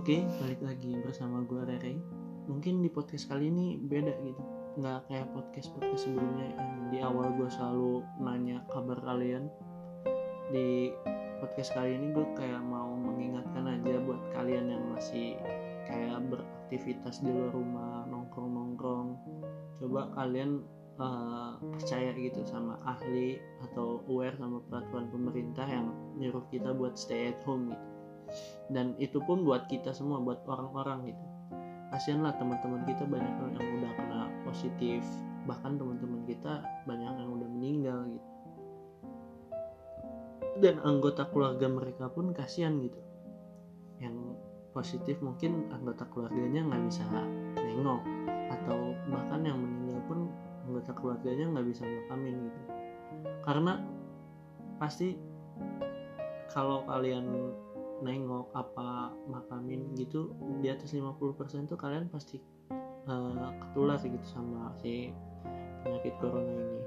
Oke, 0.00 0.24
balik 0.40 0.64
lagi 0.64 0.96
bersama 0.96 1.44
gue 1.44 1.60
Rere. 1.60 1.92
Mungkin 2.48 2.80
di 2.80 2.88
podcast 2.88 3.28
kali 3.28 3.52
ini 3.52 3.76
beda 3.76 4.16
gitu. 4.24 4.42
Nggak 4.80 5.12
kayak 5.12 5.28
podcast-podcast 5.36 6.08
sebelumnya 6.08 6.56
yang 6.56 6.72
di 6.88 6.98
awal 7.04 7.28
gue 7.36 7.44
selalu 7.52 8.00
nanya 8.16 8.64
kabar 8.72 8.96
kalian. 9.04 9.52
Di 10.56 10.88
podcast 11.44 11.76
kali 11.76 12.00
ini 12.00 12.16
gue 12.16 12.24
kayak 12.32 12.64
mau 12.64 12.96
mengingatkan 12.96 13.68
aja 13.68 14.00
buat 14.00 14.24
kalian 14.32 14.72
yang 14.72 14.88
masih 14.88 15.36
kayak 15.84 16.16
beraktivitas 16.32 17.20
di 17.20 17.28
luar 17.28 17.52
rumah, 17.52 18.08
nongkrong-nongkrong. 18.08 19.20
Coba 19.84 20.16
kalian 20.16 20.64
uh, 20.96 21.60
percaya 21.76 22.16
gitu 22.16 22.40
sama 22.48 22.80
ahli 22.88 23.36
atau 23.68 24.00
aware 24.08 24.40
sama 24.40 24.64
peraturan 24.64 25.12
pemerintah 25.12 25.68
yang 25.68 25.92
nyuruh 26.16 26.48
kita 26.48 26.72
buat 26.72 26.96
stay 26.96 27.36
at 27.36 27.40
home 27.44 27.76
gitu 27.76 27.89
dan 28.70 28.94
itu 29.02 29.18
pun 29.26 29.42
buat 29.42 29.66
kita 29.66 29.90
semua 29.90 30.22
buat 30.22 30.46
orang-orang 30.46 31.10
gitu. 31.10 31.24
Kasihan 31.90 32.22
lah 32.22 32.38
teman-teman 32.38 32.86
kita 32.86 33.02
banyak 33.02 33.34
yang 33.34 33.70
udah 33.82 33.92
kena 33.98 34.20
positif. 34.46 35.02
Bahkan 35.50 35.74
teman-teman 35.74 36.22
kita 36.22 36.62
banyak 36.86 37.12
yang 37.18 37.30
udah 37.34 37.48
meninggal 37.50 37.98
gitu. 38.06 38.30
Dan 40.62 40.78
anggota 40.86 41.26
keluarga 41.26 41.66
mereka 41.66 42.06
pun 42.06 42.30
kasihan 42.30 42.78
gitu. 42.78 43.02
Yang 43.98 44.38
positif 44.70 45.18
mungkin 45.18 45.66
anggota 45.74 46.06
keluarganya 46.06 46.70
nggak 46.70 46.82
bisa 46.86 47.02
nengok. 47.58 48.02
Atau 48.54 48.94
bahkan 49.10 49.42
yang 49.42 49.58
meninggal 49.58 49.98
pun 50.06 50.30
anggota 50.70 50.94
keluarganya 50.94 51.58
nggak 51.58 51.66
bisa 51.74 51.82
makamin 51.82 52.38
gitu. 52.46 52.60
Karena 53.42 53.82
pasti 54.78 55.18
kalau 56.54 56.86
kalian 56.86 57.50
nengok 58.00 58.48
apa 58.56 59.12
makamin 59.28 59.92
gitu 59.96 60.32
di 60.64 60.72
atas 60.72 60.96
50% 60.96 61.68
tuh 61.68 61.76
kalian 61.76 62.08
pasti 62.08 62.40
uh, 63.08 63.52
ketular 63.60 64.00
gitu 64.00 64.24
sama 64.24 64.72
si 64.80 65.12
penyakit 65.84 66.14
corona 66.20 66.48
ini. 66.48 66.80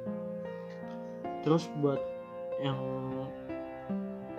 Terus 1.46 1.70
buat 1.82 2.02
yang 2.62 2.80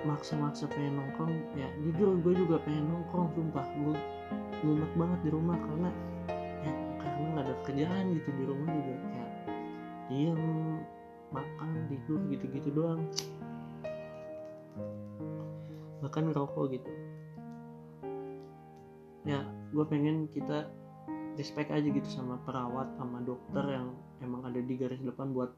maksa-maksa 0.04 0.68
pengen 0.68 1.00
nongkrong 1.00 1.32
ya 1.56 1.68
jujur 1.80 2.20
gue 2.20 2.34
juga 2.36 2.56
pengen 2.62 2.90
nongkrong 2.90 3.30
sumpah. 3.34 3.66
Gue 3.78 3.96
mumet 4.64 4.92
banget 4.98 5.20
di 5.26 5.30
rumah 5.30 5.56
karena 5.58 5.90
ya 6.64 6.72
karena 6.98 7.26
nggak 7.34 7.44
ada 7.46 7.54
kerjaan 7.66 8.04
gitu 8.18 8.28
di 8.34 8.44
rumah 8.46 8.68
juga. 8.72 8.94
Kayak 8.98 9.30
diem 10.10 10.42
makan 11.34 11.90
tidur 11.90 12.20
gitu-gitu 12.30 12.70
doang 12.70 13.02
bahkan 16.04 16.28
ngerokok 16.28 16.64
gitu. 16.76 16.92
Ya 19.24 19.40
gue 19.72 19.84
pengen 19.88 20.28
kita 20.28 20.68
respect 21.40 21.72
aja 21.72 21.88
gitu 21.88 22.06
sama 22.06 22.36
perawat 22.44 22.92
sama 23.00 23.24
dokter 23.24 23.64
yang 23.72 23.96
emang 24.20 24.44
ada 24.44 24.60
di 24.60 24.74
garis 24.76 25.00
depan 25.00 25.32
buat 25.32 25.50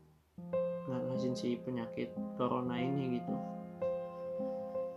ngatasin 0.87 1.35
si 1.35 1.59
penyakit 1.59 2.15
corona 2.39 2.79
ini 2.79 3.19
gitu. 3.19 3.35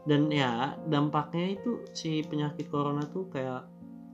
Dan 0.06 0.30
ya 0.30 0.78
dampaknya 0.86 1.58
itu 1.59 1.81
si 1.97 2.22
penyakit 2.23 2.69
corona 2.69 3.03
tuh 3.09 3.28
kayak 3.34 3.66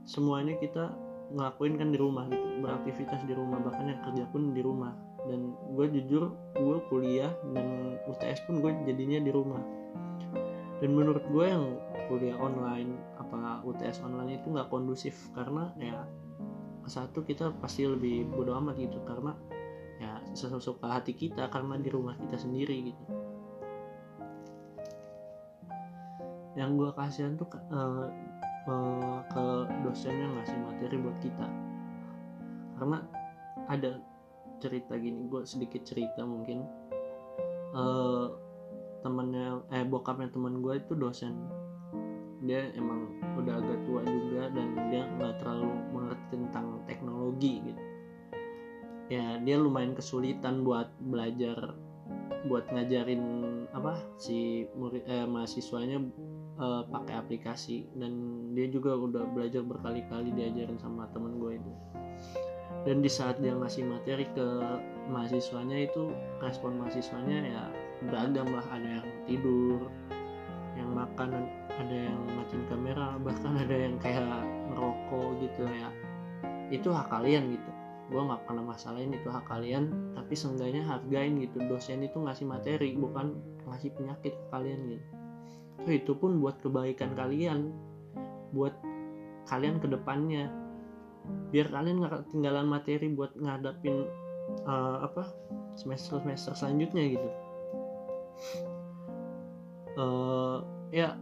semuanya 0.08 0.56
kita 0.56 0.90
ngelakuin 1.36 1.74
kan 1.76 1.88
di 1.90 1.98
rumah 1.98 2.24
gitu 2.30 2.62
beraktivitas 2.62 3.26
di 3.26 3.34
rumah 3.34 3.58
bahkan 3.60 3.92
yang 3.92 4.00
kerja 4.02 4.24
pun 4.32 4.56
di 4.56 4.64
rumah. 4.64 4.96
Dan 5.26 5.52
gue 5.74 5.86
jujur 6.00 6.32
gue 6.56 6.76
kuliah 6.88 7.30
dan 7.52 7.98
UTS 8.08 8.46
pun 8.48 8.64
gue 8.64 8.72
jadinya 8.88 9.20
di 9.20 9.30
rumah 9.34 9.85
dan 10.76 10.90
menurut 10.92 11.24
gue 11.32 11.46
yang 11.48 11.80
kuliah 12.06 12.36
online 12.36 13.00
apa 13.16 13.64
UTS 13.64 14.04
online 14.04 14.36
itu 14.36 14.52
nggak 14.52 14.68
kondusif 14.68 15.16
karena 15.32 15.72
ya 15.80 16.04
satu 16.86 17.26
kita 17.26 17.50
pasti 17.58 17.88
lebih 17.88 18.30
bodo 18.30 18.54
amat 18.62 18.78
gitu 18.78 19.02
karena 19.02 19.34
ya 19.96 20.20
sesuka 20.36 20.86
hati 20.86 21.16
kita 21.16 21.48
karena 21.50 21.80
di 21.80 21.88
rumah 21.90 22.14
kita 22.14 22.36
sendiri 22.38 22.92
gitu. 22.92 23.04
Yang 26.56 26.70
gue 26.78 26.90
kasihan 26.96 27.32
tuh 27.36 27.48
uh, 27.72 28.08
uh, 28.70 29.18
ke 29.28 29.44
dosen 29.84 30.14
yang 30.14 30.32
ngasih 30.40 30.56
materi 30.62 30.96
buat 31.00 31.18
kita. 31.20 31.46
Karena 32.76 32.98
ada 33.66 34.00
cerita 34.60 34.94
gini 34.96 35.26
gue 35.26 35.42
sedikit 35.44 35.82
cerita 35.84 36.22
mungkin. 36.24 36.64
Uh, 37.76 38.45
temennya 39.06 39.62
eh 39.70 39.86
bokapnya 39.86 40.34
teman 40.34 40.58
gue 40.58 40.82
itu 40.82 40.98
dosen. 40.98 41.38
Dia 42.42 42.74
emang 42.74 43.14
udah 43.38 43.62
agak 43.62 43.78
tua 43.86 44.02
juga 44.02 44.50
dan 44.50 44.74
dia 44.90 45.06
nggak 45.06 45.38
terlalu 45.38 45.70
mengerti 45.94 46.34
tentang 46.34 46.82
teknologi 46.90 47.62
gitu. 47.62 47.82
Ya 49.06 49.38
dia 49.38 49.56
lumayan 49.62 49.94
kesulitan 49.94 50.66
buat 50.66 50.90
belajar 50.98 51.78
buat 52.50 52.66
ngajarin 52.74 53.22
apa 53.70 53.94
si 54.18 54.66
murid 54.74 55.06
eh, 55.06 55.22
mahasiswanya 55.30 56.02
eh, 56.58 56.82
pakai 56.90 57.14
aplikasi. 57.14 57.86
Dan 57.94 58.12
dia 58.58 58.66
juga 58.66 58.98
udah 58.98 59.22
belajar 59.30 59.62
berkali-kali 59.62 60.34
diajarin 60.34 60.82
sama 60.82 61.06
temen 61.14 61.38
gue 61.38 61.62
itu 61.62 61.72
dan 62.86 63.02
di 63.02 63.10
saat 63.10 63.42
dia 63.42 63.50
ngasih 63.50 63.82
materi 63.82 64.30
ke 64.30 64.46
mahasiswanya 65.10 65.90
itu 65.90 66.14
respon 66.38 66.78
mahasiswanya 66.78 67.38
ya 67.42 67.62
beragam 68.06 68.46
lah. 68.54 68.62
Ada 68.70 69.02
yang 69.02 69.08
tidur 69.26 69.90
yang 70.78 70.94
makan 70.94 71.50
ada 71.76 71.96
yang 71.96 72.20
matiin 72.38 72.62
kamera 72.70 73.18
bahkan 73.26 73.58
ada 73.58 73.74
yang 73.74 73.98
kayak 73.98 74.22
ngerokok 74.70 75.28
gitu 75.42 75.66
ya. 75.66 75.90
Itu 76.70 76.94
hak 76.94 77.10
kalian 77.10 77.58
gitu. 77.58 77.70
Gue 78.06 78.22
nggak 78.22 78.46
pernah 78.46 78.62
masalahin 78.70 79.10
itu 79.10 79.26
hak 79.34 79.50
kalian 79.50 79.90
tapi 80.14 80.38
seenggaknya 80.38 80.86
hargain 80.86 81.42
gitu. 81.42 81.58
Dosen 81.66 82.06
itu 82.06 82.22
ngasih 82.22 82.46
materi 82.46 82.94
bukan 82.94 83.34
ngasih 83.66 83.98
penyakit 83.98 84.30
ke 84.30 84.46
kalian 84.54 84.80
gitu. 84.94 85.06
Itu 85.90 86.14
pun 86.14 86.38
buat 86.38 86.62
kebaikan 86.62 87.18
kalian. 87.18 87.74
Buat 88.54 88.78
kalian 89.50 89.82
ke 89.82 89.90
depannya 89.90 90.65
biar 91.50 91.70
kalian 91.70 92.02
nggak 92.02 92.26
ketinggalan 92.26 92.66
materi 92.66 93.06
buat 93.12 93.32
ngadapin 93.38 94.06
uh, 94.66 95.06
apa 95.06 95.30
semester 95.78 96.20
semester 96.22 96.52
selanjutnya 96.56 97.04
gitu. 97.16 97.28
Uh, 99.96 100.60
ya 100.92 101.16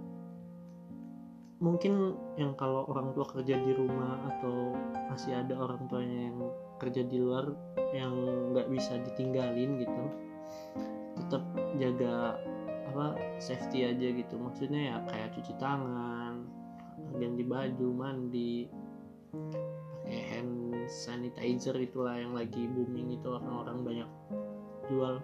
mungkin 1.62 2.18
yang 2.34 2.58
kalau 2.58 2.84
orang 2.90 3.14
tua 3.14 3.24
kerja 3.30 3.54
di 3.56 3.72
rumah 3.72 4.18
atau 4.34 4.74
masih 5.08 5.38
ada 5.38 5.54
orang 5.54 5.86
tuanya 5.86 6.28
yang 6.28 6.38
kerja 6.82 7.06
di 7.06 7.16
luar 7.22 7.54
yang 7.94 8.12
nggak 8.52 8.66
bisa 8.68 8.98
ditinggalin 8.98 9.78
gitu 9.78 10.04
tetap 11.14 11.42
jaga 11.78 12.42
apa 12.90 13.18
safety 13.38 13.86
aja 13.86 14.06
gitu. 14.14 14.34
Maksudnya 14.38 14.80
ya 14.92 14.96
kayak 15.06 15.34
cuci 15.38 15.52
tangan 15.58 16.46
ganti 17.14 17.44
baju 17.46 17.88
mandi 17.94 18.66
hand 20.08 20.84
sanitizer 20.90 21.76
itulah 21.80 22.16
yang 22.16 22.36
lagi 22.36 22.68
booming 22.68 23.16
itu 23.16 23.26
orang-orang 23.28 23.78
banyak 23.80 24.10
jual. 24.88 25.14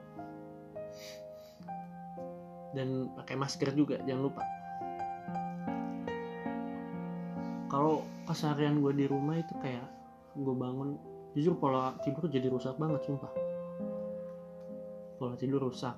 Dan 2.72 3.10
pakai 3.18 3.36
masker 3.36 3.74
juga 3.76 4.00
jangan 4.06 4.22
lupa. 4.30 4.42
Kalau 7.70 8.02
keseharian 8.26 8.82
gue 8.82 8.92
di 8.94 9.06
rumah 9.06 9.38
itu 9.38 9.54
kayak 9.62 9.86
gue 10.34 10.54
bangun 10.54 10.98
jujur 11.34 11.54
pola 11.58 11.94
tidur 12.02 12.26
jadi 12.26 12.50
rusak 12.50 12.74
banget 12.78 13.02
sumpah. 13.06 13.30
Pola 15.18 15.34
tidur 15.36 15.70
rusak. 15.70 15.94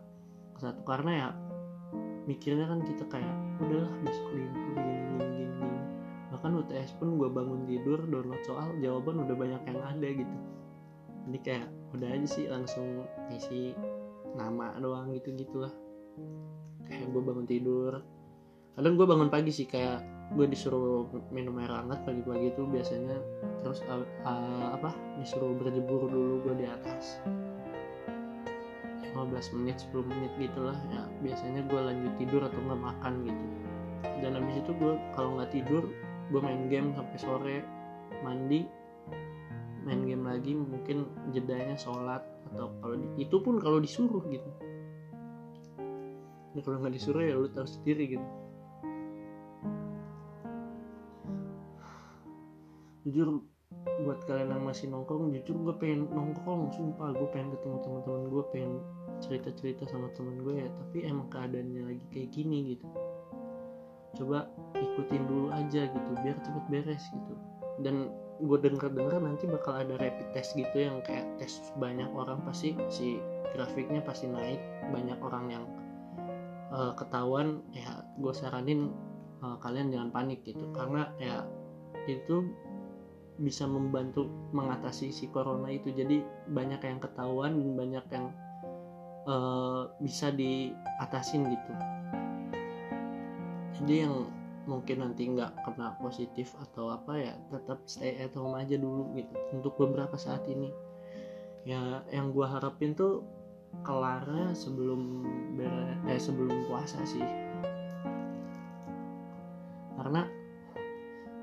Satu 0.61 0.85
karena 0.85 1.11
ya 1.11 1.29
mikirnya 2.29 2.71
kan 2.71 2.81
kita 2.87 3.05
kayak 3.11 3.35
udahlah 3.59 3.91
besok 4.07 4.27
gini 4.31 4.47
gini 4.47 4.79
gini 4.79 5.35
gini 5.59 5.72
bahkan 6.43 6.59
UTS 6.59 6.99
pun 6.99 7.23
gue 7.23 7.31
bangun 7.31 7.71
tidur 7.71 8.03
download 8.11 8.43
soal 8.43 8.75
jawaban 8.83 9.23
udah 9.23 9.37
banyak 9.39 9.63
yang 9.63 9.79
ada 9.79 10.09
gitu. 10.11 10.37
Jadi 11.31 11.39
kayak 11.39 11.67
udah 11.95 12.09
aja 12.19 12.27
sih 12.27 12.51
langsung 12.51 13.07
ngisi 13.31 13.79
nama 14.35 14.75
doang 14.83 15.15
gitu 15.15 15.39
gitulah 15.39 15.71
kayak 16.83 17.15
gue 17.15 17.23
bangun 17.23 17.47
tidur. 17.47 18.03
Kadang 18.75 18.99
gue 18.99 19.07
bangun 19.07 19.31
pagi 19.31 19.55
sih 19.55 19.71
kayak 19.71 20.03
gue 20.35 20.51
disuruh 20.51 21.07
minum 21.31 21.63
air 21.63 21.71
hangat 21.71 22.03
pagi-pagi 22.03 22.51
itu 22.59 22.67
biasanya. 22.67 23.23
Terus 23.63 23.79
uh, 23.87 24.03
uh, 24.27 24.75
apa 24.75 24.91
disuruh 25.23 25.55
berjemur 25.55 26.11
dulu 26.11 26.43
gue 26.43 26.55
di 26.59 26.67
atas. 26.67 27.23
15 29.15 29.63
menit 29.63 29.79
10 29.95 30.11
menit 30.11 30.33
gitulah 30.43 30.75
ya 30.91 31.07
biasanya 31.23 31.63
gue 31.71 31.81
lanjut 31.87 32.13
tidur 32.19 32.43
atau 32.43 32.59
nggak 32.67 32.83
makan 32.83 33.31
gitu. 33.31 33.45
Dan 34.27 34.43
habis 34.43 34.59
itu 34.59 34.75
gue 34.75 34.99
kalau 35.15 35.39
nggak 35.39 35.55
tidur 35.55 35.87
gue 36.33 36.41
main 36.41 36.65
game 36.73 36.97
sampai 36.97 37.19
sore 37.21 37.57
mandi 38.25 38.65
main 39.85 40.01
game 40.09 40.25
lagi 40.25 40.57
mungkin 40.57 41.05
jedanya 41.37 41.77
sholat 41.77 42.25
atau 42.53 42.73
kalau 42.81 42.97
itu 43.19 43.37
pun 43.43 43.59
kalau 43.59 43.83
disuruh 43.83 44.23
gitu. 44.31 44.51
Ya 46.53 46.61
kalau 46.63 46.79
nggak 46.81 46.95
disuruh 46.95 47.23
ya 47.25 47.35
lu 47.35 47.49
tahu 47.51 47.67
sendiri 47.67 48.17
gitu. 48.17 48.29
Jujur 53.03 53.43
buat 54.07 54.23
kalian 54.31 54.55
yang 54.55 54.63
masih 54.63 54.87
nongkrong 54.93 55.35
jujur 55.35 55.57
gue 55.59 55.75
pengen 55.83 56.07
nongkrong 56.15 56.71
sumpah. 56.71 57.11
Gue 57.19 57.29
pengen 57.35 57.59
ketemu 57.59 57.77
teman-teman 57.83 58.23
gue 58.31 58.45
pengen 58.55 58.73
cerita-cerita 59.19 59.91
sama 59.91 60.13
temen 60.15 60.39
gue 60.47 60.63
ya. 60.63 60.69
Tapi 60.71 60.99
emang 61.09 61.27
keadaannya 61.33 61.83
lagi 61.91 62.05
kayak 62.15 62.31
gini 62.31 62.79
gitu 62.79 62.87
coba 64.17 64.49
ikutin 64.77 65.25
dulu 65.25 65.49
aja 65.53 65.89
gitu 65.89 66.11
biar 66.21 66.37
cepet 66.41 66.65
beres 66.69 67.05
gitu. 67.13 67.35
Dan 67.81 68.13
gue 68.43 68.59
denger-denger 68.59 69.23
nanti 69.23 69.45
bakal 69.49 69.81
ada 69.81 69.95
rapid 69.97 70.29
test 70.35 70.59
gitu 70.59 70.77
yang 70.77 71.01
kayak 71.07 71.25
tes 71.39 71.63
banyak 71.79 72.09
orang 72.13 72.43
pasti 72.43 72.75
si 72.91 73.23
grafiknya 73.55 74.03
pasti 74.03 74.29
naik 74.29 74.61
banyak 74.91 75.19
orang 75.23 75.45
yang 75.49 75.65
uh, 76.75 76.93
ketahuan 76.99 77.63
ya 77.73 78.03
gue 78.19 78.33
saranin 78.35 78.93
uh, 79.41 79.57
kalian 79.63 79.89
jangan 79.95 80.11
panik 80.13 80.45
gitu. 80.45 80.69
Karena 80.75 81.09
ya 81.17 81.47
itu 82.11 82.53
bisa 83.41 83.65
membantu 83.65 84.29
mengatasi 84.53 85.09
si 85.09 85.33
corona 85.33 85.73
itu. 85.73 85.89
Jadi 85.89 86.21
banyak 86.53 86.85
yang 86.85 87.01
ketahuan 87.01 87.57
dan 87.57 87.71
banyak 87.79 88.07
yang 88.13 88.27
uh, 89.25 89.89
bisa 90.03 90.29
diatasin 90.35 91.49
gitu 91.49 91.73
jadi 93.83 94.07
yang 94.07 94.31
mungkin 94.63 95.03
nanti 95.03 95.27
nggak 95.27 95.67
kena 95.67 95.99
positif 95.99 96.55
atau 96.55 96.95
apa 96.95 97.19
ya 97.19 97.35
tetap 97.51 97.83
stay 97.91 98.15
at 98.23 98.31
home 98.39 98.55
aja 98.55 98.79
dulu 98.79 99.11
gitu. 99.19 99.35
Untuk 99.59 99.75
beberapa 99.75 100.15
saat 100.15 100.47
ini. 100.47 100.71
Ya 101.67 102.07
yang 102.15 102.31
gue 102.31 102.47
harapin 102.47 102.95
tuh 102.95 103.27
kelarnya 103.83 104.55
sebelum 104.55 105.27
bere 105.59 105.99
eh 106.07 106.19
sebelum 106.19 106.71
puasa 106.71 107.03
sih. 107.03 107.27
Karena 109.99 110.31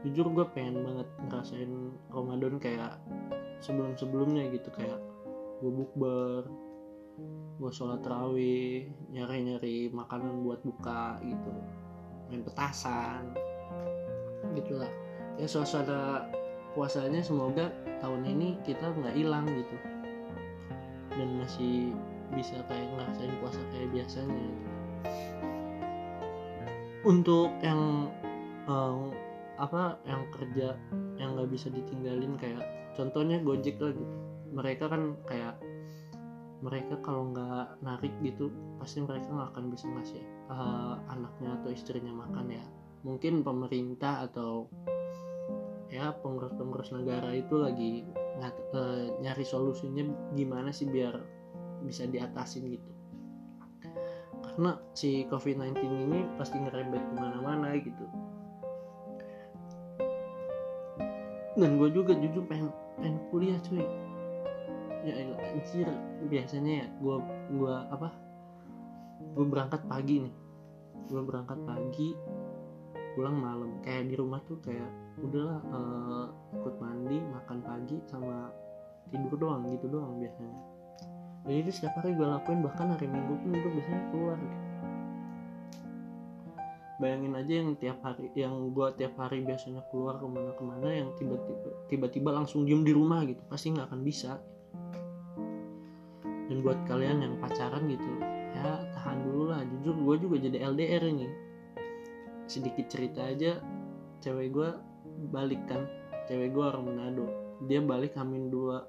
jujur 0.08 0.32
gue 0.32 0.46
pengen 0.56 0.80
banget 0.80 1.08
ngerasain 1.28 1.72
Ramadan 2.08 2.56
kayak 2.56 3.04
sebelum 3.60 4.00
sebelumnya 4.00 4.48
gitu. 4.48 4.72
Kayak 4.72 5.04
gue 5.60 5.72
bukber 5.72 6.48
gue 7.60 7.72
sholat 7.76 8.00
terawih 8.00 8.88
nyari 9.12 9.44
nyari 9.44 9.78
makanan 9.92 10.48
buat 10.48 10.64
buka 10.64 11.20
gitu 11.20 11.52
main 12.30 12.46
petasan 12.46 13.34
gitulah 14.54 14.90
ya 15.36 15.46
suasana 15.50 16.30
puasanya 16.74 17.20
semoga 17.26 17.74
tahun 18.00 18.24
ini 18.26 18.60
kita 18.64 18.94
nggak 18.94 19.16
hilang 19.18 19.46
gitu. 19.50 19.78
Dan 21.16 21.42
masih 21.42 21.92
bisa 22.32 22.62
kayak 22.70 22.88
ngerasain 22.96 23.34
puasa 23.42 23.62
kayak 23.74 23.90
biasanya 23.92 24.48
untuk 27.04 27.50
yang 27.66 28.14
um, 28.70 29.12
apa 29.60 29.98
yang 30.08 30.24
kerja 30.32 30.78
yang 31.20 31.36
nggak 31.36 31.52
bisa 31.52 31.68
ditinggalin 31.74 32.38
kayak 32.40 32.64
contohnya 32.96 33.42
gojek 33.42 33.76
lah 33.82 33.92
gitu. 33.92 34.16
Mereka 34.50 34.86
kan 34.88 35.18
kayak 35.28 35.60
mereka 36.60 37.00
kalau 37.00 37.32
nggak 37.32 37.80
narik 37.80 38.12
gitu 38.20 38.52
pasti 38.80 39.00
mereka 39.00 39.32
nggak 39.32 39.50
akan 39.56 39.66
bisa 39.72 39.86
ngasih 39.88 40.24
uh, 40.52 41.00
anaknya 41.08 41.56
atau 41.62 41.70
istrinya 41.72 42.12
makan 42.12 42.52
ya. 42.52 42.64
Mungkin 43.08 43.48
pemerintah 43.48 44.28
atau 44.28 44.68
ya 45.90 46.14
pengurus-pengurus 46.20 46.92
negara 46.94 47.32
itu 47.34 47.56
lagi 47.58 48.04
uh, 48.44 49.08
nyari 49.24 49.46
solusinya 49.48 50.04
gimana 50.36 50.70
sih 50.76 50.86
biar 50.86 51.16
bisa 51.88 52.04
diatasin 52.06 52.76
gitu. 52.76 52.92
Karena 54.44 54.76
si 54.92 55.24
COVID-19 55.32 55.80
ini 55.80 56.20
pasti 56.36 56.60
ngerebet 56.60 57.00
ke 57.00 57.14
mana-mana 57.16 57.80
gitu. 57.80 58.06
Dan 61.56 61.80
gue 61.80 61.90
juga 61.92 62.16
jujur 62.16 62.44
pengen 62.48 62.72
pengen 63.00 63.20
kuliah 63.32 63.60
cuy 63.64 63.84
ya 65.06 65.14
anjir. 65.40 65.88
Biasanya 66.28 66.74
ya 66.84 66.88
gue 67.00 67.16
gua 67.56 67.88
apa? 67.92 68.10
Gue 69.36 69.46
berangkat 69.48 69.82
pagi 69.88 70.28
nih. 70.28 70.36
Gue 71.08 71.22
berangkat 71.24 71.60
pagi 71.64 72.16
pulang 73.16 73.38
malam. 73.40 73.80
Kayak 73.84 74.12
di 74.12 74.16
rumah 74.16 74.40
tuh 74.46 74.60
kayak 74.64 74.90
udahlah 75.20 75.60
uh, 75.76 76.26
ikut 76.56 76.76
mandi 76.80 77.20
makan 77.20 77.60
pagi 77.60 77.98
sama 78.08 78.52
tidur 79.12 79.36
doang 79.36 79.68
gitu 79.74 79.92
doang 79.92 80.20
biasanya. 80.22 80.58
Jadi 81.48 81.58
itu 81.66 81.72
setiap 81.72 82.00
hari 82.00 82.14
gue 82.16 82.28
lakuin 82.28 82.60
bahkan 82.62 82.94
hari 82.94 83.08
minggu 83.08 83.34
pun 83.42 83.52
gue 83.56 83.72
biasanya 83.72 84.04
keluar 84.12 84.38
gitu. 84.38 84.58
bayangin 87.00 87.32
aja 87.32 87.54
yang 87.64 87.70
tiap 87.80 87.98
hari 88.04 88.28
yang 88.36 88.76
gue 88.76 88.88
tiap 89.00 89.16
hari 89.16 89.40
biasanya 89.40 89.80
keluar 89.88 90.20
ke 90.20 90.28
mana-kemana 90.28 90.92
yang 90.92 91.10
tiba-tiba 91.16 91.72
tiba-tiba 91.88 92.30
langsung 92.36 92.68
diem 92.68 92.84
di 92.84 92.92
rumah 92.92 93.24
gitu. 93.24 93.40
Pasti 93.48 93.72
nggak 93.72 93.88
akan 93.88 94.02
bisa 94.04 94.36
dan 96.50 96.66
buat 96.66 96.82
kalian 96.90 97.22
yang 97.22 97.34
pacaran 97.38 97.86
gitu 97.86 98.10
ya 98.56 98.82
tahan 98.98 99.18
dulu 99.26 99.44
lah. 99.54 99.62
Jujur 99.66 99.96
gue 99.96 100.16
juga 100.28 100.36
jadi 100.50 100.58
LDR 100.70 101.04
ini. 101.06 101.28
Sedikit 102.50 102.90
cerita 102.90 103.30
aja 103.30 103.62
cewek 104.20 104.50
gue 104.52 104.70
balik 105.30 105.62
kan. 105.70 105.86
Cewek 106.28 106.54
gue 106.54 106.64
orang 106.64 106.84
Manado. 106.86 107.26
Dia 107.70 107.80
balik 107.84 108.18
amin 108.18 108.50
dua 108.50 108.86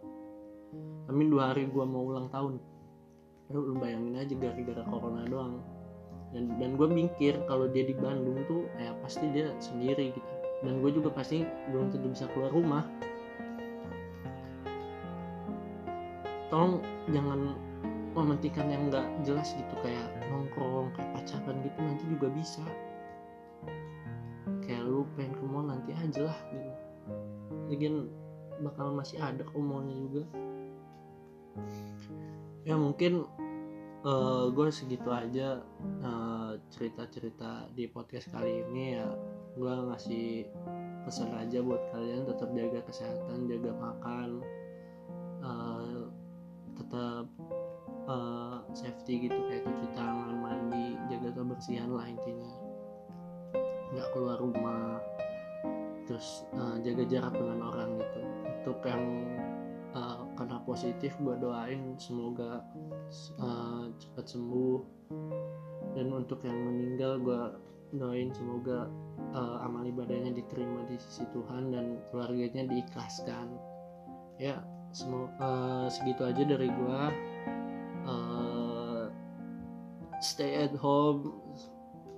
amin 1.10 1.28
dua 1.28 1.52
hari 1.52 1.68
gue 1.68 1.84
mau 1.84 2.06
ulang 2.06 2.30
tahun. 2.30 2.58
Lu, 3.50 3.74
lu 3.74 3.74
bayangin 3.82 4.14
aja 4.14 4.34
gara-gara 4.38 4.82
corona 4.86 5.22
doang. 5.26 5.60
Dan 6.30 6.56
dan 6.62 6.78
gue 6.78 6.86
mikir 6.86 7.42
kalau 7.50 7.66
dia 7.66 7.82
di 7.82 7.94
Bandung 7.94 8.46
tuh 8.46 8.70
ya 8.78 8.94
pasti 9.02 9.26
dia 9.34 9.50
sendiri 9.58 10.14
gitu. 10.14 10.30
Dan 10.60 10.84
gue 10.84 10.92
juga 10.92 11.10
pasti 11.10 11.42
belum 11.72 11.90
tentu 11.90 12.12
bisa 12.12 12.28
keluar 12.30 12.52
rumah 12.52 12.84
tolong 16.50 16.82
jangan 17.08 17.54
mementingkan 18.12 18.66
yang 18.66 18.90
nggak 18.90 19.06
jelas 19.22 19.54
gitu 19.54 19.74
kayak 19.86 20.10
nongkrong 20.28 20.90
kayak 20.98 21.10
pacaran 21.14 21.56
gitu 21.62 21.78
nanti 21.78 22.04
juga 22.10 22.26
bisa. 22.34 22.64
Kayak 24.66 24.82
lu 24.86 25.06
pengen 25.14 25.34
ke 25.38 25.44
mall 25.46 25.66
nanti 25.70 25.94
aja 25.94 26.26
lah 26.26 26.38
gitu. 26.50 26.72
Lagian 27.70 28.10
bakal 28.60 28.92
masih 28.92 29.22
ada 29.22 29.46
mallnya 29.54 29.96
juga. 30.10 30.24
Ya 32.66 32.74
mungkin 32.76 33.24
uh, 34.04 34.10
eh, 34.10 34.44
gue 34.52 34.66
segitu 34.74 35.08
aja 35.08 35.62
uh, 36.02 36.52
cerita-cerita 36.74 37.70
di 37.72 37.86
podcast 37.86 38.26
kali 38.34 38.66
ini 38.68 38.98
ya. 38.98 39.06
Gue 39.54 39.70
ngasih 39.70 40.50
pesan 41.06 41.32
aja 41.32 41.62
buat 41.64 41.80
kalian 41.94 42.28
tetap 42.28 42.52
jaga 42.52 42.80
kesehatan 42.84 43.48
jaga 43.48 43.72
makan 43.72 44.44
uh, 45.40 46.09
tetap 46.80 47.28
uh, 48.08 48.64
safety 48.72 49.28
gitu 49.28 49.36
kayak 49.52 49.62
cuci 49.68 49.86
tangan 49.92 50.34
mandi 50.40 50.96
jaga 51.12 51.30
kebersihan 51.36 51.90
lah 51.92 52.06
intinya. 52.08 52.52
Nggak 53.92 54.08
keluar 54.16 54.38
rumah 54.40 54.98
terus 56.08 56.48
uh, 56.56 56.80
jaga 56.82 57.04
jarak 57.06 57.34
dengan 57.36 57.60
orang 57.70 57.90
gitu. 58.00 58.20
Untuk 58.60 58.78
yang 58.88 59.04
uh, 59.92 60.24
kena 60.34 60.58
positif 60.64 61.12
gue 61.20 61.36
doain 61.38 61.94
semoga 62.00 62.64
uh, 63.38 63.84
cepat 64.00 64.26
sembuh. 64.26 64.80
Dan 65.94 66.14
untuk 66.14 66.40
yang 66.46 66.56
meninggal 66.56 67.18
gue 67.20 67.42
doain 67.98 68.30
semoga 68.30 68.86
uh, 69.34 69.66
amal 69.66 69.82
ibadahnya 69.82 70.30
diterima 70.34 70.86
di 70.86 70.96
sisi 70.98 71.26
Tuhan 71.34 71.74
dan 71.74 71.98
keluarganya 72.10 72.70
diikhlaskan. 72.70 73.46
Ya 74.38 74.62
semoga 74.90 75.30
uh, 75.38 75.86
segitu 75.86 76.22
aja 76.26 76.42
dari 76.42 76.68
gua. 76.70 77.10
Uh, 78.06 79.04
stay 80.22 80.66
at 80.66 80.74
home. 80.78 81.34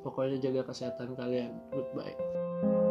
Pokoknya 0.02 0.42
jaga 0.42 0.66
kesehatan 0.66 1.14
kalian. 1.14 1.62
Goodbye 1.70 2.81